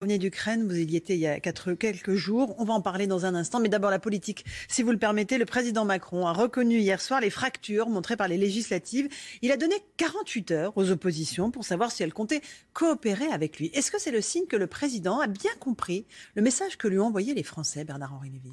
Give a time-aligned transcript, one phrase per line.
[0.00, 2.54] Vous venez d'Ukraine, vous y étiez il y a quatre, quelques jours.
[2.58, 4.44] On va en parler dans un instant, mais d'abord la politique.
[4.68, 8.28] Si vous le permettez, le président Macron a reconnu hier soir les fractures montrées par
[8.28, 9.08] les législatives.
[9.42, 12.42] Il a donné 48 heures aux oppositions pour savoir si elles comptaient
[12.74, 13.72] coopérer avec lui.
[13.74, 16.06] Est-ce que c'est le signe que le président a bien compris
[16.36, 18.52] le message que lui ont envoyé les Français, Bernard-Henri Lévy?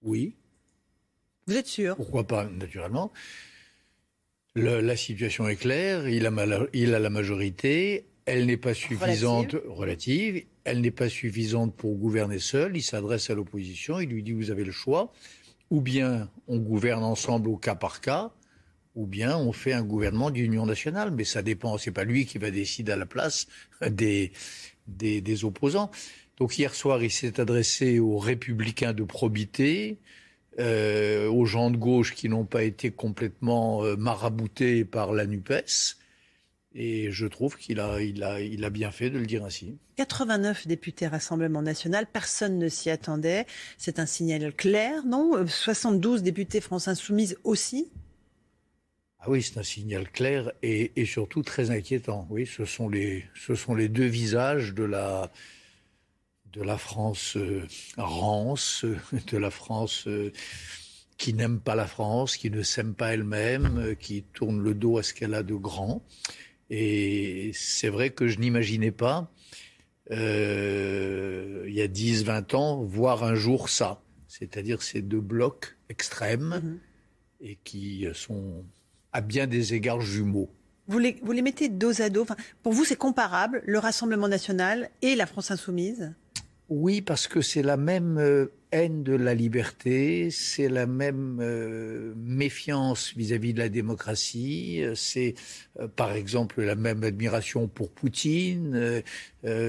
[0.00, 0.36] Oui.
[1.46, 1.96] Vous êtes sûr?
[1.96, 3.12] Pourquoi pas, naturellement.
[4.54, 8.74] Le- la situation est claire, il a, mal- il a la majorité, elle n'est pas
[8.74, 14.22] suffisante relative, elle n'est pas suffisante pour gouverner seul, il s'adresse à l'opposition, il lui
[14.22, 15.12] dit vous avez le choix,
[15.70, 18.32] ou bien on gouverne ensemble au cas par cas,
[18.94, 22.38] ou bien on fait un gouvernement d'union nationale, mais ça dépend, c'est pas lui qui
[22.38, 23.46] va décider à la place
[23.86, 24.32] des,
[24.86, 25.90] des, des opposants.
[26.38, 29.98] Donc hier soir, il s'est adressé aux républicains de probité,
[30.58, 35.96] euh, aux gens de gauche qui n'ont pas été complètement euh, maraboutés par la NUPES.
[36.76, 39.78] Et je trouve qu'il a, il a, il a bien fait de le dire ainsi.
[39.96, 43.46] 89 députés Rassemblement National, personne ne s'y attendait.
[43.78, 45.36] C'est un signal clair, non?
[45.36, 47.92] Euh, 72 députés France Insoumise aussi?
[49.20, 52.26] Ah oui, c'est un signal clair et, et surtout très inquiétant.
[52.28, 55.30] Oui, ce sont les, ce sont les deux visages de la,
[56.52, 60.32] de la France euh, rance, euh, de la France euh,
[61.16, 64.98] qui n'aime pas la France, qui ne s'aime pas elle-même, euh, qui tourne le dos
[64.98, 66.02] à ce qu'elle a de grand.
[66.70, 69.30] Et c'est vrai que je n'imaginais pas,
[70.10, 74.00] euh, il y a 10, 20 ans, voir un jour ça.
[74.28, 76.78] C'est-à-dire ces deux blocs extrêmes Mhm.
[77.40, 78.64] et qui sont
[79.12, 80.50] à bien des égards jumeaux.
[80.86, 82.22] vous les, vous les mettez dos à dos.
[82.22, 86.12] Enfin, pour vous, c'est comparable, le Rassemblement National et la France Insoumise?
[86.68, 92.12] Oui, parce que c'est la même euh, haine de la liberté, c'est la même euh,
[92.16, 95.34] méfiance vis-à-vis de la démocratie, euh, c'est
[95.78, 99.02] euh, par exemple la même admiration pour Poutine,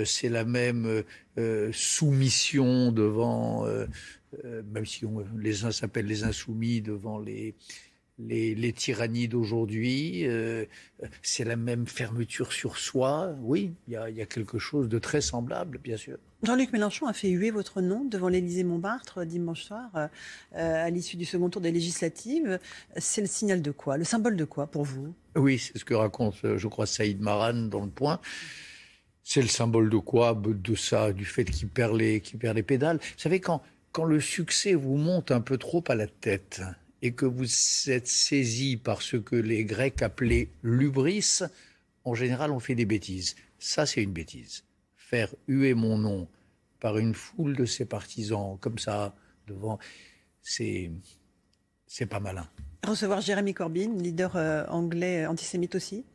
[0.06, 1.04] c'est la même
[1.72, 3.66] soumission devant,
[4.44, 7.56] même si on- les uns s'appellent les insoumis, devant les,
[8.18, 10.66] les, les tyrannies d'aujourd'hui, euh,
[11.22, 13.36] c'est la même fermeture sur soi.
[13.42, 16.18] Oui, il y a, il y a quelque chose de très semblable, bien sûr.
[16.44, 20.08] Jean-Luc Mélenchon a fait huer votre nom devant l'Élysée-Montmartre euh, dimanche soir, euh,
[20.54, 22.60] à l'issue du second tour des législatives.
[22.98, 23.98] C'est le signal de quoi?
[23.98, 25.14] Le symbole de quoi pour vous?
[25.36, 28.20] Oui, c'est ce que raconte, euh, je crois, Saïd Maran dans le point.
[29.24, 30.40] C'est le symbole de quoi?
[30.40, 32.98] De ça, du fait qu'il perd les, qu'il perd les pédales.
[32.98, 36.62] Vous savez, quand, quand le succès vous monte un peu trop à la tête
[37.06, 37.46] et que vous
[37.88, 41.42] êtes saisi par ce que les Grecs appelaient l'ubris,
[42.04, 43.36] en général, on fait des bêtises.
[43.60, 44.64] Ça, c'est une bêtise.
[44.96, 46.28] Faire huer mon nom
[46.80, 49.16] par une foule de ses partisans, comme ça,
[49.46, 49.78] devant,
[50.42, 50.90] c'est,
[51.86, 52.50] c'est pas malin.
[52.88, 56.06] Recevoir Jérémy Corbyn, leader euh, anglais euh, antisémite aussi?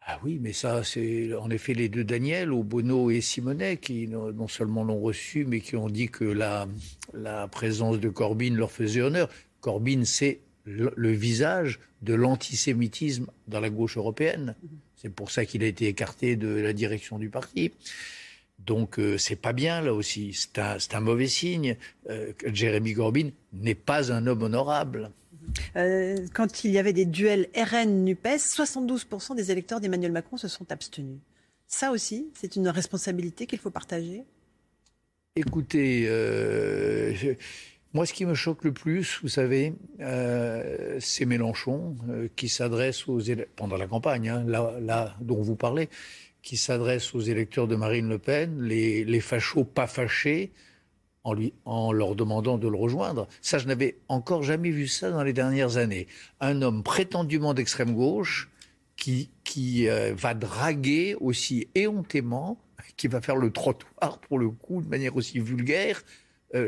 [0.00, 4.32] Ah oui, mais ça, c'est en effet les deux Daniel, Obono et Simonet, qui non
[4.32, 6.66] non seulement l'ont reçu, mais qui ont dit que la,
[7.12, 9.28] la présence de Corbyn leur faisait honneur.
[9.60, 14.54] Corbyn, c'est le, visage de l'antisémitisme dans la gauche européenne.
[14.96, 17.72] C'est pour ça qu'il a été écarté de la direction du parti.
[18.58, 20.32] Donc euh, c'est pas bien là aussi.
[20.34, 20.58] C'est
[20.94, 21.76] un, mauvais signe.
[22.10, 25.10] Euh, que Jeremy Corbyn n'est pas un homme honorable.
[25.76, 30.70] Euh, Quand il y avait des duels RN-NUPES, 72% des électeurs d'Emmanuel Macron se sont
[30.70, 31.18] abstenus.
[31.66, 34.24] Ça aussi, c'est une responsabilité qu'il faut partager?
[35.36, 37.34] Écoutez, euh, je-
[37.94, 43.08] moi, ce qui me choque le plus, vous savez, euh, c'est Mélenchon euh, qui s'adresse
[43.08, 45.88] aux élec- pendant la campagne, hein, là, dont vous parlez,
[46.42, 50.52] qui s'adresse aux électeurs de Marine Le Pen, les, fachos pas fâchés,
[51.24, 53.26] en, lui, en leur demandant de le rejoindre.
[53.40, 56.08] Ça, je n'avais encore jamais vu ça dans les dernières années.
[56.40, 58.50] Un homme prétendument d'extrême gauche
[58.96, 62.58] qui, qui euh, va draguer aussi éhontément,
[62.98, 66.02] qui va faire le trottoir pour le coup de manière aussi vulgaire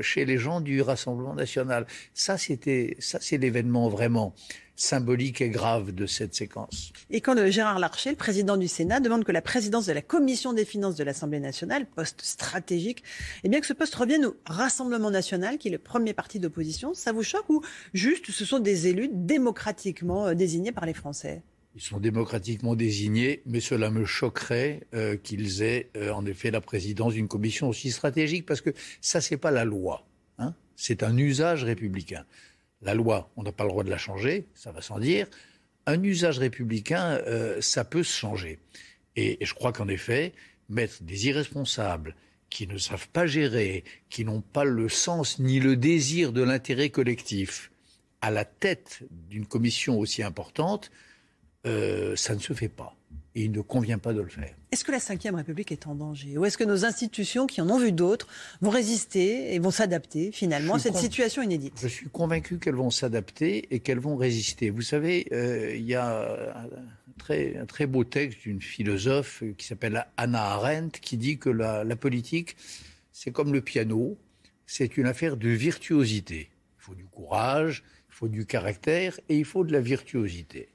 [0.02, 1.86] chez les gens du Rassemblement national.
[2.14, 4.34] Ça, c'était, ça, c'est l'événement vraiment
[4.80, 6.92] symbolique et grave de cette séquence.
[7.10, 10.02] Et quand le Gérard Larcher, le président du Sénat, demande que la présidence de la
[10.02, 13.04] Commission des finances de l'Assemblée nationale, poste stratégique,
[13.44, 16.94] eh bien que ce poste revienne au Rassemblement national, qui est le premier parti d'opposition,
[16.94, 17.62] ça vous choque ou
[17.92, 21.42] juste ce sont des élus démocratiquement euh, désignés par les Français?
[21.76, 26.60] Ils sont démocratiquement désignés, mais cela me choquerait euh, qu'ils aient euh, en effet la
[26.60, 28.70] présidence d'une commission aussi stratégique, parce que
[29.00, 30.04] ça, c'est pas la loi.
[30.38, 32.24] Hein c'est un usage républicain.
[32.82, 35.28] La loi, on n'a pas le droit de la changer, ça va sans dire.
[35.86, 38.58] Un usage républicain, euh, ça peut se changer.
[39.14, 40.32] Et, et je crois qu'en effet,
[40.68, 42.16] mettre des irresponsables
[42.48, 46.90] qui ne savent pas gérer, qui n'ont pas le sens ni le désir de l'intérêt
[46.90, 47.70] collectif
[48.22, 50.90] à la tête d'une commission aussi importante,
[51.66, 52.96] euh, ça ne se fait pas.
[53.36, 54.52] Et il ne convient pas de le faire.
[54.72, 56.36] Est-ce que la Ve République est en danger?
[56.36, 58.26] Ou est-ce que nos institutions, qui en ont vu d'autres,
[58.60, 61.74] vont résister et vont s'adapter finalement à cette situation inédite?
[61.80, 64.70] Je suis convaincu qu'elles vont s'adapter et qu'elles vont résister.
[64.70, 69.64] Vous savez, euh, il y a un très, un très beau texte d'une philosophe qui
[69.64, 72.56] s'appelle Anna Arendt qui dit que la, la politique,
[73.12, 74.18] c'est comme le piano,
[74.66, 76.50] c'est une affaire de virtuosité.
[76.78, 80.68] Il faut du courage, il faut du caractère et il faut de la virtuosité.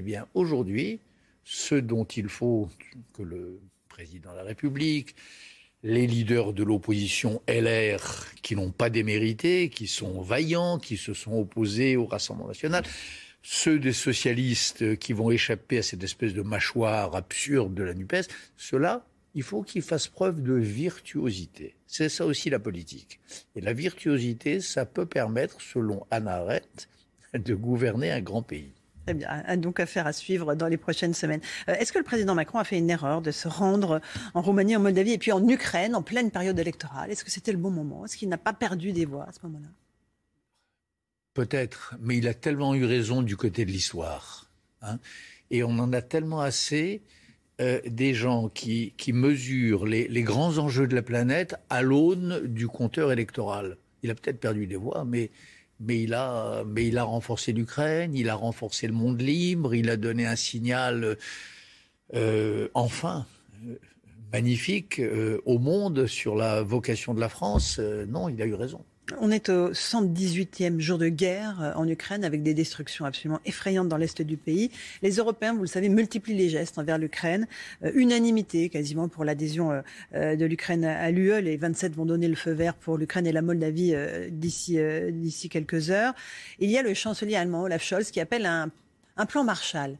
[0.00, 0.98] Eh bien, aujourd'hui,
[1.44, 2.70] ce dont il faut
[3.12, 3.60] que le
[3.90, 5.14] président de la République,
[5.82, 8.00] les leaders de l'opposition LR
[8.40, 12.82] qui n'ont pas démérité, qui sont vaillants, qui se sont opposés au Rassemblement national,
[13.42, 18.26] ceux des socialistes qui vont échapper à cette espèce de mâchoire absurde de la NUPES,
[18.56, 19.04] ceux-là,
[19.34, 21.74] il faut qu'ils fassent preuve de virtuosité.
[21.86, 23.20] C'est ça aussi la politique.
[23.54, 26.88] Et la virtuosité, ça peut permettre, selon Anna Arendt,
[27.34, 28.72] de gouverner un grand pays.
[29.06, 31.40] Très bien, donc affaire à suivre dans les prochaines semaines.
[31.68, 34.00] Euh, est-ce que le président Macron a fait une erreur de se rendre
[34.34, 37.10] en Roumanie, en Moldavie et puis en Ukraine en pleine période électorale?
[37.10, 38.04] Est-ce que c'était le bon moment?
[38.04, 39.68] Est-ce qu'il n'a pas perdu des voix à ce moment-là?
[41.34, 44.50] Peut-être, mais il a tellement eu raison du côté de l'histoire.
[44.82, 44.98] Hein
[45.50, 47.02] et on en a tellement assez
[47.60, 53.12] euh, des gens qui, mesurent les, grands enjeux de la planète à l'aune du compteur
[53.12, 53.76] électoral.
[54.02, 55.30] Il a peut-être perdu des voix, mais,
[55.80, 59.88] mais, il, a, mais il a renforcé l'Ukraine, il a renforcé le monde libre, il
[59.90, 61.16] a donné un signal,
[62.14, 63.26] euh, enfin,
[63.66, 63.76] euh,
[64.32, 67.78] magnifique euh, au monde sur la vocation de la France.
[67.78, 68.84] Non, il a eu raison.
[69.18, 73.88] On est au 118e jour de guerre euh, en Ukraine avec des destructions absolument effrayantes
[73.88, 74.70] dans l'est du pays.
[75.02, 77.46] Les Européens, vous le savez, multiplient les gestes envers l'Ukraine.
[77.82, 79.82] Euh, unanimité quasiment pour l'adhésion
[80.14, 81.40] euh, de l'Ukraine à l'UE.
[81.40, 83.94] Les 27 vont donner le feu vert pour l'Ukraine et la Moldavie
[84.30, 86.14] d'ici quelques heures.
[86.58, 88.70] Il y a le chancelier allemand Olaf Scholz qui appelle un
[89.26, 89.96] plan Marshall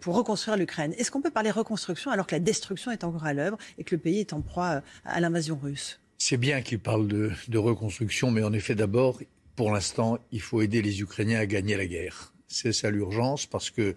[0.00, 0.92] pour reconstruire l'Ukraine.
[0.98, 3.94] Est-ce qu'on peut parler reconstruction alors que la destruction est encore à l'œuvre et que
[3.94, 6.00] le pays est en proie à l'invasion russe?
[6.18, 9.20] C'est bien qu'il parle de, reconstruction, mais en effet, d'abord,
[9.54, 12.32] pour l'instant, il faut aider les Ukrainiens à gagner la guerre.
[12.48, 13.94] C'est ça l'urgence, parce que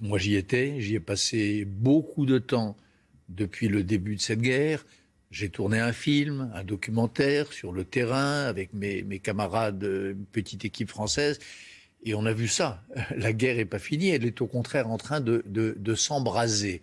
[0.00, 2.76] moi j'y étais, j'y ai passé beaucoup de temps
[3.28, 4.84] depuis le début de cette guerre.
[5.30, 10.90] J'ai tourné un film, un documentaire sur le terrain avec mes, camarades, une petite équipe
[10.90, 11.38] française,
[12.04, 12.84] et on a vu ça.
[13.16, 16.82] La guerre n'est pas finie, elle est au contraire en train de, s'embraser.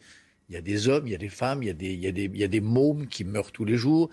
[0.50, 3.08] Il y a des hommes, il y a des femmes, il y a des mômes
[3.08, 4.10] qui meurent tous les jours.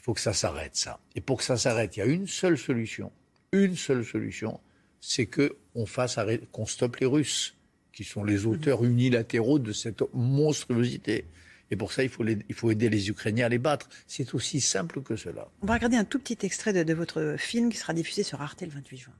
[0.00, 0.98] Il faut que ça s'arrête, ça.
[1.14, 3.12] Et pour que ça s'arrête, il y a une seule solution.
[3.52, 4.58] Une seule solution,
[4.98, 6.18] c'est que on fasse
[6.52, 7.54] qu'on stoppe les Russes,
[7.92, 11.26] qui sont les auteurs unilatéraux de cette monstruosité.
[11.70, 13.90] Et pour ça, il faut, les, il faut aider les Ukrainiens à les battre.
[14.06, 15.48] C'est aussi simple que cela.
[15.60, 18.40] On va regarder un tout petit extrait de, de votre film qui sera diffusé sur
[18.40, 19.14] Arte le 28 juin.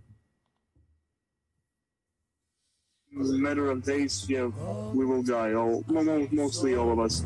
[3.20, 4.46] As a matter of days, yeah,
[4.94, 5.52] we will die.
[5.52, 5.84] All,
[6.32, 7.22] mostly all of us.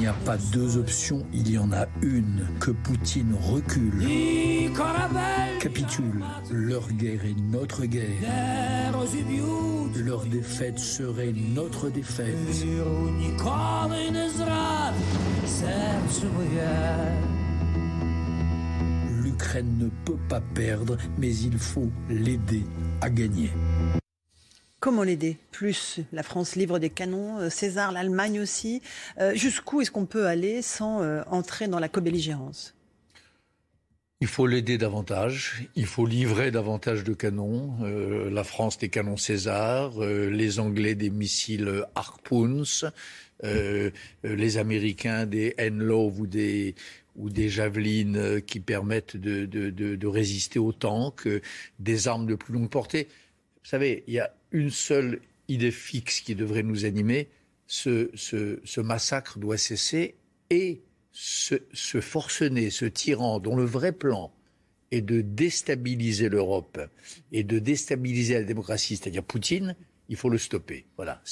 [0.00, 2.48] Il n'y a pas deux options, il y en a une.
[2.58, 4.02] Que Poutine recule,
[5.60, 6.24] capitule.
[6.50, 8.94] Leur guerre est notre guerre.
[10.02, 12.34] Leur défaite serait notre défaite.
[19.22, 22.64] L'Ukraine ne peut pas perdre, mais il faut l'aider
[23.02, 23.50] à gagner.
[24.80, 28.80] Comment l'aider Plus la France livre des canons, euh, César, l'Allemagne aussi.
[29.20, 32.74] Euh, Jusqu'où est-ce qu'on peut aller sans euh, entrer dans la co-belligérance?
[34.22, 37.78] Il faut l'aider davantage, il faut livrer davantage de canons.
[38.30, 42.64] La France des canons César, les Anglais des missiles Harpoons,
[43.42, 46.74] les Américains des Enlove ou des,
[47.48, 51.26] javelines qui permettent de, de résister aux tanks,
[51.78, 53.08] des armes de plus longue portée.
[53.62, 57.28] Vous savez, il y a une seule idée fixe qui devrait nous animer,
[57.66, 60.16] ce, massacre doit cesser
[60.50, 64.32] et ce, ce, forcené, ce tyran dont le vrai plan
[64.90, 66.80] est de déstabiliser l'Europe
[67.32, 69.76] et de déstabiliser la démocratie, c'est-à-dire Poutine,
[70.08, 70.86] il faut le stopper.
[70.96, 71.22] Voilà.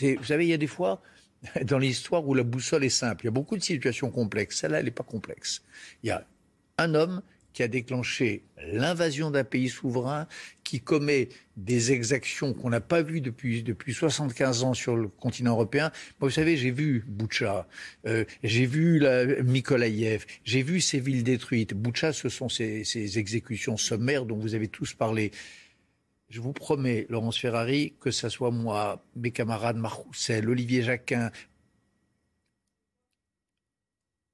[0.00, 1.02] Vous savez, il y a des fois
[1.64, 3.24] dans l'histoire où la boussole est simple.
[3.24, 4.58] Il y a beaucoup de situations complexes.
[4.60, 5.62] Celle-là, elle n'est pas complexe.
[6.02, 6.26] Il y a
[6.78, 7.22] un homme
[7.54, 10.26] qui a déclenché l'invasion d'un pays souverain,
[10.64, 15.52] qui commet des exactions qu'on n'a pas vues depuis, depuis 75 ans sur le continent
[15.52, 15.92] européen.
[16.20, 17.66] Moi, vous savez, j'ai vu Boucha,
[18.06, 21.74] euh, j'ai vu la, Mykolaïev, j'ai vu ces villes détruites.
[21.74, 25.30] Boucha, ce sont ces, ces exécutions sommaires dont vous avez tous parlé.
[26.28, 31.30] Je vous promets, Laurence Ferrari, que ce soit moi, mes camarades Marc Roussel, Olivier Jacquin,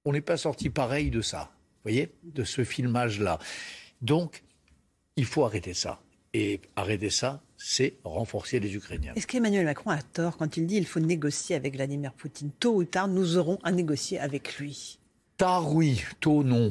[0.06, 3.38] on n'est pas sorti pareil de ça voyez, de ce filmage-là.
[4.02, 4.42] Donc,
[5.16, 6.00] il faut arrêter ça.
[6.32, 9.12] Et arrêter ça, c'est renforcer les Ukrainiens.
[9.16, 12.76] Est-ce qu'Emmanuel Macron a tort quand il dit qu'il faut négocier avec Vladimir Poutine Tôt
[12.76, 14.98] ou tard, nous aurons à négocier avec lui.
[15.36, 16.02] Tard, oui.
[16.20, 16.70] Tôt, non.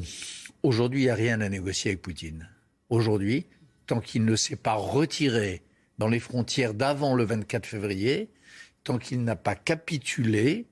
[0.62, 2.48] Aujourd'hui, il n'y a rien à négocier avec Poutine.
[2.88, 3.46] Aujourd'hui,
[3.86, 5.62] tant qu'il ne s'est pas retiré
[5.98, 8.30] dans les frontières d'avant le 24 février,
[8.84, 10.66] tant qu'il n'a pas capitulé,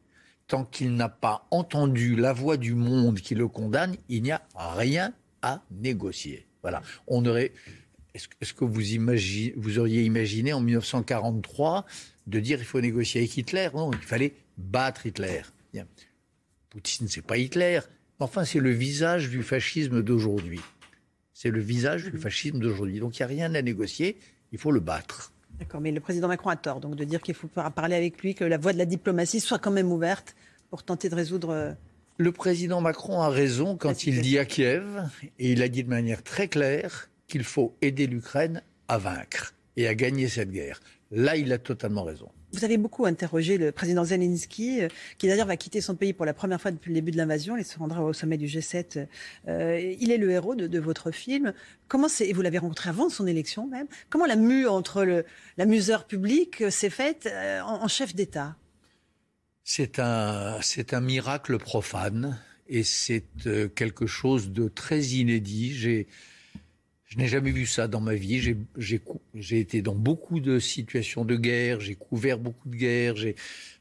[0.48, 4.42] tant qu'il n'a pas entendu la voix du monde qui le condamne, il n'y a
[4.56, 5.12] rien
[5.42, 6.46] à négocier.
[6.62, 6.82] Voilà.
[7.06, 7.52] On aurait.
[8.14, 8.80] Est-ce que vous,
[9.56, 11.86] vous auriez imaginé en 1943
[12.26, 13.68] de dire il faut négocier avec Hitler?
[13.74, 15.42] Non, il fallait battre Hitler.
[15.72, 15.86] Bien.
[16.70, 17.80] Poutine, c'est pas Hitler.
[18.18, 20.60] Enfin, c'est le visage du fascisme d'aujourd'hui.
[21.32, 22.98] C'est le visage du fascisme d'aujourd'hui.
[22.98, 24.18] Donc il n'y a rien à négocier,
[24.50, 25.32] il faut le battre.
[25.58, 28.34] D'accord, mais le président Macron a tort donc de dire qu'il faut parler avec lui,
[28.34, 30.36] que la voie de la diplomatie soit quand même ouverte
[30.70, 31.50] pour tenter de résoudre.
[31.50, 31.72] Euh,
[32.16, 35.88] le président Macron a raison quand il dit à Kiev, et il a dit de
[35.88, 40.80] manière très claire, qu'il faut aider l'Ukraine à vaincre et à gagner cette guerre.
[41.12, 42.28] Là, il a totalement raison.
[42.52, 46.26] Vous avez beaucoup interrogé le président Zelensky, euh, qui d'ailleurs va quitter son pays pour
[46.26, 47.56] la première fois depuis le début de l'invasion.
[47.56, 49.06] Il se rendra au sommet du G7.
[49.46, 51.52] Euh, il est le héros de, votre film.
[51.86, 55.24] Comment c'est, vous l'avez rencontré avant son élection même, comment la mue entre le,
[55.56, 58.56] la museur publique s'est faite euh, en, chef d'État?
[59.62, 63.24] C'est un, c'est un miracle profane et c'est
[63.74, 65.72] quelque chose de très inédit.
[65.74, 66.08] J'ai
[67.08, 68.54] je n'ai jamais vu ça dans ma vie.
[68.76, 73.14] J'ai été dans beaucoup de situations de guerre, j'ai couvert beaucoup de guerres,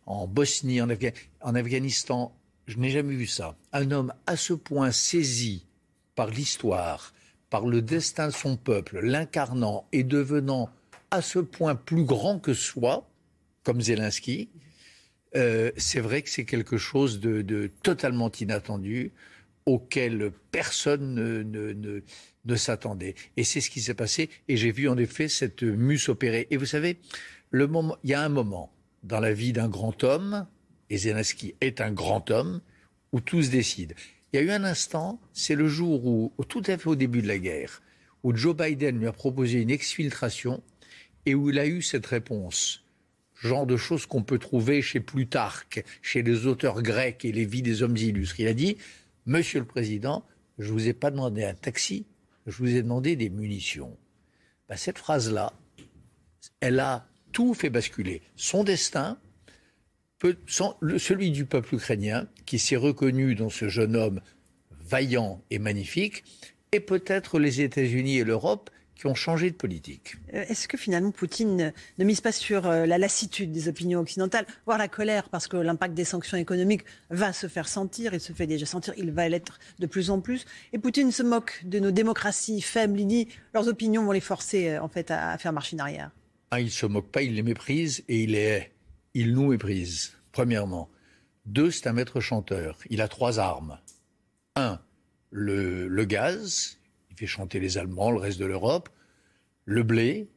[0.05, 0.89] en Bosnie, en,
[1.55, 2.33] Afghanistan.
[2.67, 3.57] Je n'ai jamais vu ça.
[3.73, 5.65] Un homme à ce point saisi
[6.15, 7.13] par l'histoire,
[7.49, 10.69] par le destin de son peuple, l'incarnant et devenant
[11.11, 13.09] à ce point plus grand que soi,
[13.63, 14.49] comme Zelensky,
[15.35, 19.11] euh, c'est vrai que c'est quelque chose de, totalement inattendu
[19.67, 23.15] auquel personne ne, s'attendait.
[23.35, 24.29] Et c'est ce qui s'est passé.
[24.47, 26.47] Et j'ai vu en effet cette mue s'opérer.
[26.49, 26.97] Et vous savez,
[27.53, 27.69] il
[28.05, 28.71] y a un moment
[29.03, 30.47] dans la vie d'un grand homme,
[30.89, 32.61] et Zelensky est un grand homme,
[33.11, 33.93] où tout se décide.
[34.31, 37.21] Il y a eu un instant, c'est le jour où, tout à fait au début
[37.21, 37.81] de la guerre,
[38.23, 40.63] où Joe Biden lui a proposé une exfiltration
[41.25, 42.85] et où il a eu cette réponse.
[43.35, 47.61] Genre de choses qu'on peut trouver chez Plutarque, chez les auteurs grecs et les vies
[47.61, 48.39] des hommes illustres.
[48.39, 48.77] Il a dit
[49.27, 50.23] Monsieur le Président,
[50.57, 52.05] je ne vous ai pas demandé un taxi,
[52.45, 53.97] je vous ai demandé des munitions.
[54.69, 55.51] Ben, cette phrase-là,
[56.61, 58.21] elle a tout fait basculer.
[58.37, 59.19] Son destin,
[60.57, 64.21] celui du peuple ukrainien, qui s'est reconnu dans ce jeune homme
[64.79, 66.23] vaillant et magnifique,
[66.71, 70.15] et peut-être les États-Unis et l'Europe, qui ont changé de politique.
[70.33, 74.45] Euh, est-ce que finalement Poutine ne mise pas sur euh, la lassitude des opinions occidentales,
[74.65, 78.33] voire la colère, parce que l'impact des sanctions économiques va se faire sentir, il se
[78.33, 80.45] fait déjà sentir, il va l'être de plus en plus.
[80.73, 84.69] Et Poutine se moque de nos démocraties faibles, il dit leurs opinions vont les forcer
[84.69, 86.11] euh, en fait à, faire marche arrière.
[86.49, 88.71] Ah, il se moque pas, il les méprise et il est,
[89.13, 90.13] il nous méprise.
[90.31, 90.89] Premièrement,
[91.45, 92.79] deux, c'est un maître chanteur.
[92.89, 93.79] Il a trois armes.
[94.55, 94.79] Un,
[95.29, 96.76] le, le gaz,
[97.17, 98.89] fait chanter les Allemands, le reste de l'Europe.
[99.65, 100.27] Le blé,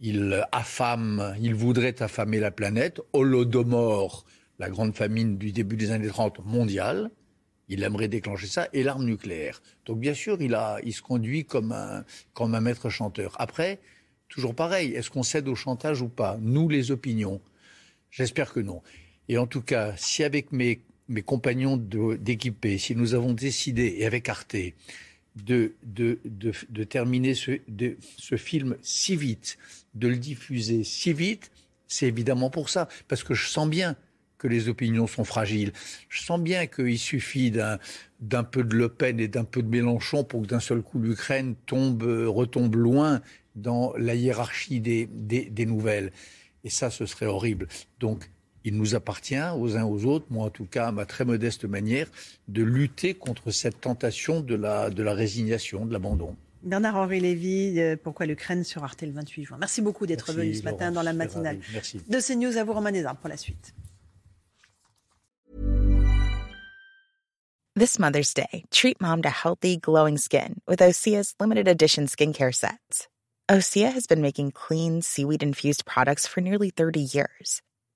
[0.00, 3.00] il affame, il voudrait affamer la planète.
[3.12, 4.26] Holodomor,
[4.58, 7.10] la grande famine du début des années 30 mondiale.
[7.68, 9.62] Il aimerait déclencher ça et l'arme nucléaire.
[9.86, 13.34] Donc bien sûr, il, il se conduit comme un, maître chanteur.
[13.38, 13.80] Après,
[14.28, 16.36] toujours pareil, est-ce qu'on cède au chantage ou pas?
[16.40, 17.40] Nous, les opinions.
[18.10, 18.82] J'espère que non.
[19.28, 20.82] Et en tout cas, si avec mes,
[21.24, 24.56] compagnons d'équipés, si nous avons décidé, et avec Arte,
[25.36, 27.58] de, de, de, terminer ce,
[28.18, 29.58] ce film si vite,
[29.94, 31.50] de le diffuser si vite,
[31.88, 32.88] c'est évidemment pour ça.
[33.08, 33.96] Parce que je sens bien
[34.38, 35.72] que les opinions sont fragiles.
[36.08, 40.22] Je sens bien qu'il suffit d'un peu de Le Pen et d'un peu de Mélenchon
[40.24, 43.22] pour que d'un seul coup l'Ukraine tombe, retombe loin
[43.54, 46.12] dans la hiérarchie des, des, des nouvelles.
[46.64, 47.68] Et ça, ce serait horrible.
[48.00, 48.28] Donc,
[48.64, 51.64] il nous appartient aux uns aux autres, moi en tout cas à ma très modeste
[51.64, 52.08] manière,
[52.48, 56.36] de lutter contre cette tentation de la, de la résignation, de l'abandon.
[56.62, 59.56] Bernard-Henri Lévy, euh, pourquoi l'Ukraine sur Arte le 28 juin?
[59.60, 62.00] Merci beaucoup d'être venu ce matin dans la matinale Merci.
[62.08, 62.56] de CNews.
[62.56, 63.74] À vous, Romain Desarmes, pour la suite.
[67.76, 73.08] This Mother's Day, treat mom to healthy, glowing skin with Osea's limited edition skincare sets.
[73.50, 77.60] Osea has been making clean, seaweed infused products for nearly 30 years.